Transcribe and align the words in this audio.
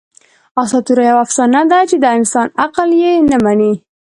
آسطوره 0.61 1.03
یوه 1.09 1.21
افسانه 1.25 1.61
ده، 1.71 1.79
چي 1.89 1.95
د 1.99 2.05
انسان 2.17 2.47
عقل 2.63 2.89
ئې 3.01 3.13
نه 3.29 3.37
مني. 3.43 3.73